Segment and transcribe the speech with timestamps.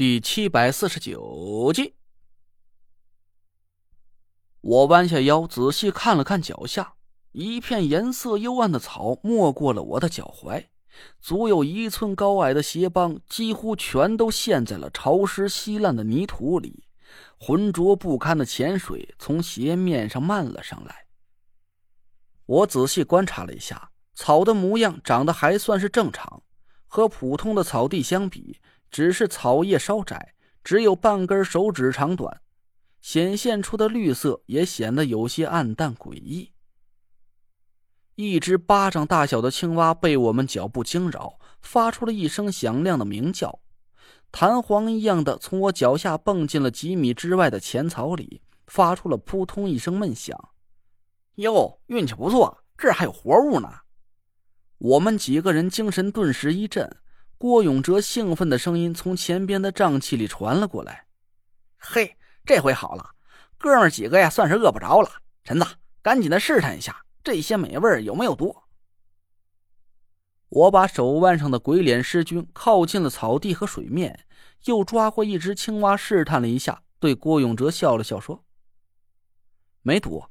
[0.00, 1.92] 第七百四十九集，
[4.62, 6.94] 我弯下腰，仔细看了看脚下，
[7.32, 10.68] 一片颜色幽暗的草没过了我的脚踝，
[11.20, 16.84] 足有一寸高矮的鞋帮几乎全都陷在了潮湿稀烂的泥土里，
[17.38, 21.08] 浑浊不堪的浅水从鞋面上漫了上来。
[22.46, 26.42] 我仔细观察了一下，草的模样长得还算是正常，
[26.86, 28.58] 和普通的草地相比。
[28.90, 30.34] 只是草叶稍窄，
[30.64, 32.40] 只有半根手指长短，
[33.00, 36.52] 显现出的绿色也显得有些暗淡诡异。
[38.16, 43.60] 一只巴掌大小的青蛙被我们脚步惊扰，发出了一声响亮的鸣叫，
[44.30, 50.38] 弹簧一样的从我脚下蹦进了几米之外的浅草里，发出了扑通一声闷响。
[51.36, 53.72] 哟，运气不错，这还有活物呢！
[54.76, 56.94] 我们几个人精神顿时一振。
[57.40, 61.06] 郭永哲兴奋的声音从前边的瘴气里传了过来
[61.80, 63.14] ：“嘿，这回好了，
[63.56, 65.10] 哥们几个呀，算是饿不着了。
[65.42, 65.66] 陈子，
[66.02, 68.54] 赶紧的试探一下，这些美味有没有毒？”
[70.50, 74.26] 我把手腕上的鬼脸尸菌靠近了草地和水面，
[74.66, 78.44] 又抓过一只青蛙试探了一下，对郭永哲笑了笑说
[79.80, 80.22] ：“没毒，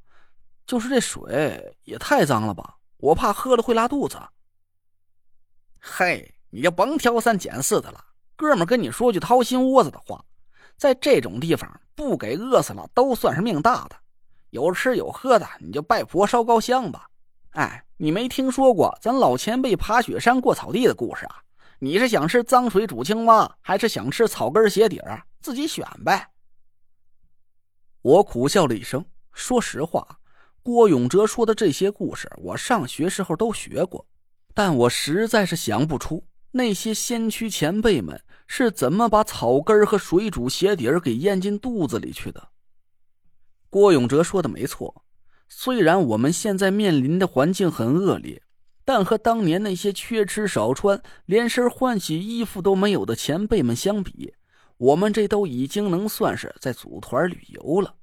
[0.67, 4.21] 就是这水也太脏了吧，我怕喝了会拉肚子。”
[5.81, 6.35] 嘿。
[6.49, 8.03] 你就甭挑三拣四的了，
[8.35, 10.23] 哥们跟你说句掏心窝子的话，
[10.77, 13.95] 在这种地方不给饿死了都算是命大的，
[14.49, 17.07] 有吃有喝的，你就拜佛烧高香吧。
[17.51, 21.35] 哎，你没听说过咱老前辈爬雪山过草地的故事啊？
[21.79, 25.23] 你是想吃脏水煮青蛙，还是想吃草根鞋底儿？
[25.41, 26.29] 自己选呗。
[28.01, 30.19] 我苦笑了一声，说实话，
[30.61, 34.05] 郭永哲说的这些故事，我上学时候都学过，
[34.53, 36.23] 但我实在是想不出。
[36.51, 42.49] 那些先驱前辈们是怎么把草根和水煮鞋底儿给咽进肚子里去的？
[43.69, 45.03] 郭永哲说的没错，
[45.47, 48.41] 虽然我们现在面临的环境很恶劣，
[48.83, 54.33] 但和当年那些缺吃少穿、连身换洗衣服都没有的前辈们相比，
[54.77, 57.93] 我们这都已经能算是在组团旅游了。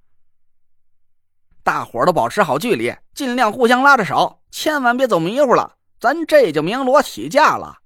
[1.65, 5.77] 大伙儿都保持好距离，尽量互相拉着手，千万别走迷糊了。
[5.99, 7.79] 咱这就鸣锣起驾了。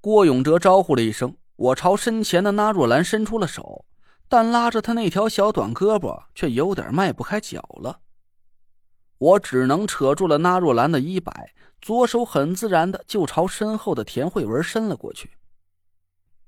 [0.00, 3.84] 郭永哲招呼了一声，我朝身前的纳若兰伸出了手，
[4.28, 8.00] 但拉着他那条小短胳膊却有点迈不开脚了。
[9.18, 15.32] 我只能扯住了纳若兰的衣摆，左手很自然的就朝身后的田慧文伸了过去。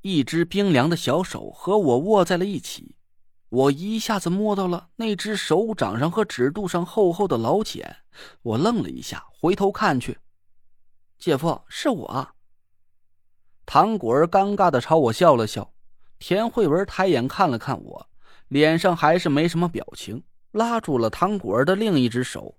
[0.03, 2.95] 一只冰凉的小手和我握在了一起，
[3.49, 7.97] 我一下子摸到了那只手掌上和指肚上厚厚的老茧，
[8.43, 10.19] 我愣了一下，回头看去，
[11.19, 12.29] 姐夫是我。
[13.67, 15.73] 唐果儿尴尬的朝我笑了笑，
[16.19, 18.09] 田慧文抬眼看了看我，
[18.49, 22.57] 脸上还是没什么表情，拉住了唐果儿的另一只手。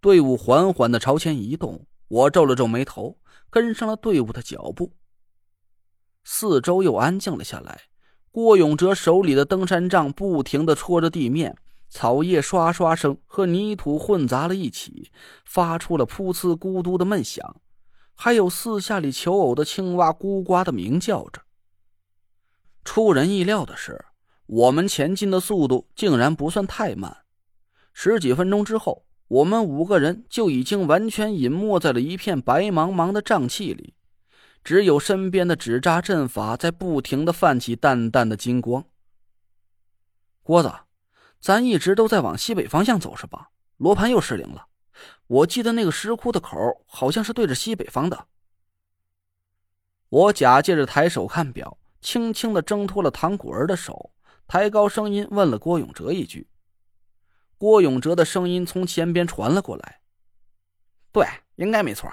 [0.00, 3.18] 队伍缓缓的朝前移动，我皱了皱眉头，
[3.48, 4.92] 跟上了队伍的脚步。
[6.24, 7.82] 四周又安静了下来，
[8.30, 11.56] 郭永哲手里的登山杖不停的戳着地面，
[11.88, 15.10] 草叶刷刷声和泥土混杂了一起，
[15.44, 17.60] 发出了噗呲咕嘟的闷响。
[18.22, 21.40] 还有四下里求偶的青蛙咕呱的鸣叫着。
[22.84, 24.04] 出人意料的是，
[24.44, 27.24] 我们前进的速度竟然不算太慢。
[27.94, 33.94] 十几分钟之后，我们五个人就已经完全隐没在了一片白茫茫的瘴气里，
[34.62, 38.84] 只有身边的纸扎阵法在不停的泛起淡淡的金光。
[40.42, 40.70] 郭子，
[41.40, 43.48] 咱一直都在往西北方向走是吧？
[43.78, 44.66] 罗盘又失灵了。
[45.26, 46.56] 我记得那个石窟的口
[46.86, 48.26] 好像是对着西北方的。
[50.08, 54.12] 我假借着抬手看表，轻轻的挣脱了唐果儿的手，
[54.48, 56.48] 抬高声音问了郭永哲一句。
[57.56, 60.00] 郭永哲的声音从前边传了过来
[61.12, 62.10] ：“对，应该没错。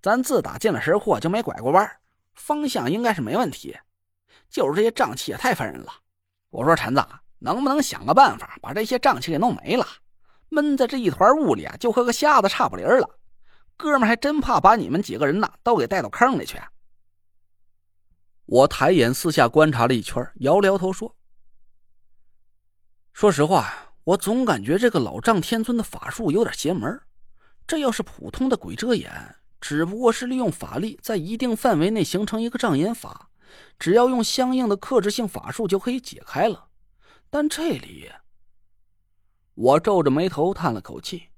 [0.00, 1.98] 咱自打进了石窟就没拐过弯，
[2.34, 3.76] 方向应该是没问题。
[4.48, 5.92] 就是这些瘴气也太烦人了。
[6.50, 7.04] 我说陈子，
[7.40, 9.84] 能不能想个办法把这些瘴气给弄没了？”
[10.48, 13.18] 闷在这一团雾里啊，就和个瞎子差不离儿了。
[13.76, 16.58] 哥们还真怕把你们几个人呐都给带到坑里去。
[18.46, 21.16] 我抬眼四下观察了一圈，摇了摇头说
[23.12, 27.00] ：“说实话，我总感觉这个老丈天尊的法术有点邪门。
[27.66, 33.28] 这要是普通的鬼遮眼，只不过是利用法力在一定范围内形成一个障眼法，
[33.78, 36.68] 只要用相应的克制性法术就可以解开了。
[37.28, 38.10] 但这里……”
[39.56, 41.28] 我皱着眉头叹了口气：“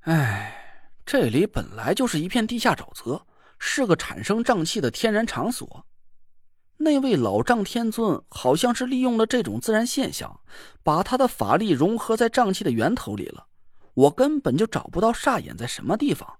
[0.00, 3.26] 哎，这里本来就是一片地下沼泽，
[3.58, 5.86] 是个产生瘴气的天然场所。
[6.76, 10.40] 那位老丈天尊好像是利用了这种自然现象，
[10.82, 13.46] 把他的法力融合在瘴气的源头里了。
[13.94, 16.38] 我根本就找不到煞眼在什么地方。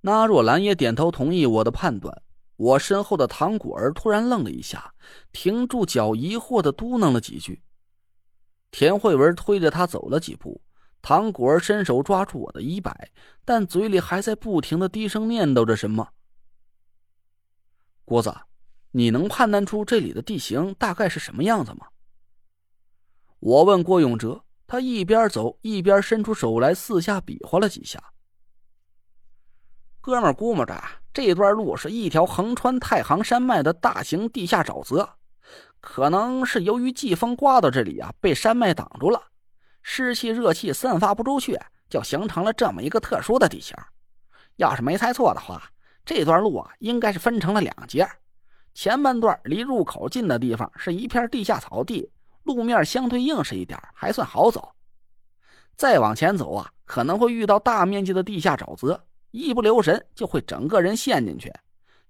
[0.00, 2.22] 那若兰也点头同意我的判断。
[2.56, 4.94] 我身后的唐果儿突然愣了一下，
[5.32, 7.62] 停住脚，疑惑的嘟囔了几句。
[8.70, 10.60] 田慧文推着他走了几步，
[11.02, 13.10] 唐果儿伸手抓住我的衣摆，
[13.44, 16.08] 但嘴里还在不停的低声念叨着什么。
[18.04, 18.34] 郭子，
[18.92, 21.86] 你能判断出这里的地形大概是什么样子吗？
[23.38, 28.12] 我问郭永哲，他一边走一边伸出手来，四下比划了几下。
[30.00, 30.82] 哥们估摸着，
[31.12, 35.16] 这段路是一条横穿太行山脉的大型地下沼泽，
[35.80, 39.22] 可能是由于季风刮到这里啊，被山脉挡住了，
[39.82, 43.74] 湿气热气散发不出去，就形成了这么一个特殊的地形。
[44.56, 45.62] 要是没猜错的话，
[46.04, 48.06] 这段路啊，应该是分成了两截，
[48.74, 52.10] 前半段离入口近的地方是一片地下草地，
[52.42, 54.72] 路面相对硬实一点，还算好走。
[55.76, 59.02] 再往前走啊，可能会遇到大面积的地下沼泽。
[59.30, 61.52] 一不留神就会整个人陷进去，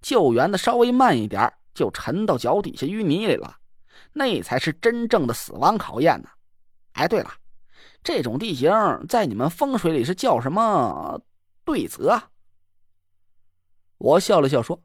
[0.01, 3.55] 救援的稍微慢一点就沉到脚底下淤泥里了，
[4.13, 6.29] 那才是真正的死亡考验呢。
[6.93, 7.31] 哎，对了，
[8.03, 8.71] 这种地形
[9.07, 11.21] 在你们风水里是叫什么
[11.63, 12.21] 对泽？
[13.97, 14.81] 我笑了笑说：“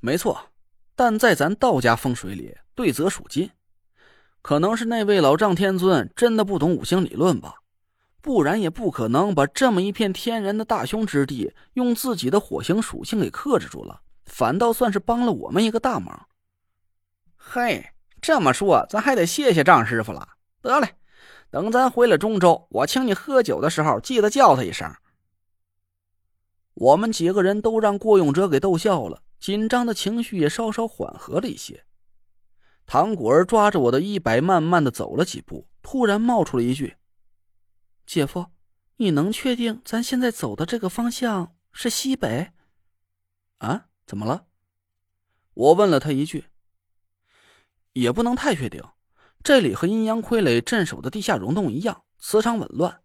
[0.00, 0.52] 没错，
[0.94, 3.50] 但在咱道家风水里，对泽属金，
[4.42, 7.56] 可能是那位老丈天尊真的不懂五行理论吧。”
[8.22, 16.26] 不然也不可能把这么一片天然的大凶之地用自己的火星属性给克制住了，反倒算是帮了我们一个大忙。
[17.36, 17.86] 嘿，
[18.26, 20.26] 这么说咱还得谢谢张师傅了。
[20.62, 20.94] 得嘞，
[21.50, 24.90] 等咱回了中州，我请你喝酒的时候记得叫他一声。
[26.72, 31.84] 我们几个人都让郭永哲给逗笑了，紧张的情绪也稍稍缓和了一些。
[32.86, 36.96] 唐果儿抓着我的衣摆，慢慢的走了几步，突然冒出了一句。
[38.06, 38.46] 姐夫，
[38.96, 42.52] 你能确定咱现在走的这个方向是西北？
[43.58, 43.88] 啊？
[44.06, 44.46] 怎么了？
[45.52, 46.46] 我问了他一句。
[47.94, 48.82] 也不能太确定，
[49.42, 53.00] 这里和阴阳傀儡镇守的地下溶洞一样，磁场紊乱，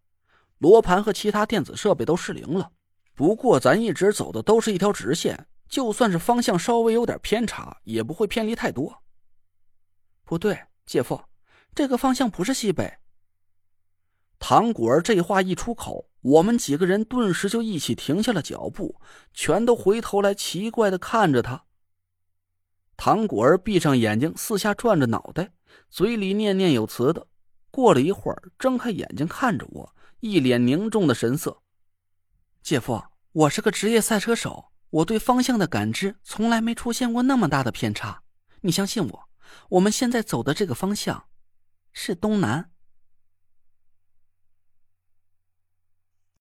[0.58, 2.72] 罗盘和其他电子设备都失灵了。
[3.14, 9.04] 不过咱一直走的都是一条直线，就算是方向稍微有点偏差，也不会偏离太多。
[10.24, 11.22] 不对，姐夫，
[11.76, 12.98] 这个方向不是西北。
[14.40, 19.00] 唐果儿这话一出口，我们几个人顿时就一起停下了脚步，
[19.34, 21.66] 全都回头来奇怪的看着他。
[23.02, 25.54] 唐果儿闭上眼睛，四下转着脑袋，
[25.90, 27.26] 嘴里念念有词的。
[27.72, 31.62] 过了一会儿，睁开眼睛看着我，一脸凝重的神色。
[32.62, 33.02] 姐夫，
[33.32, 38.22] 我是个职业赛车手，我对方向的感知从来没出现过那么大的偏差。
[38.60, 39.30] 你相信我，
[39.70, 41.24] 我们现在走的这个方向，
[41.94, 42.70] 是东南。